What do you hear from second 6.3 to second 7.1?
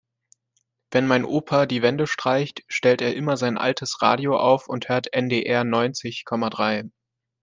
drei.